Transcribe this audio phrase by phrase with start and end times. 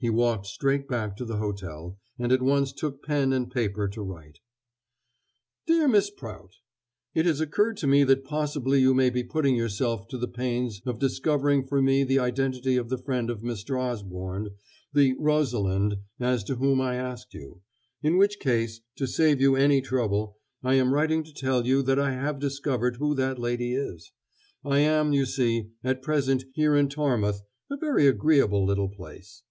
[0.00, 4.00] He walked straight back to the hotel, and at once took pen and paper to
[4.00, 4.38] write:
[5.66, 6.52] DEAR MISS PROUT:
[7.16, 10.80] It has occurred to me that possibly you may be putting yourself to the pains
[10.86, 13.76] of discovering for me the identity of the friend of Mr.
[13.76, 14.50] Osborne,
[14.92, 17.62] the "Rosalind," as to whom I asked you
[18.00, 21.98] in which case, to save you any trouble, I am writing to tell you that
[21.98, 24.12] I have now discovered who that lady is.
[24.64, 29.42] I am, you see, at present here in Tormouth, a very agreeable little place.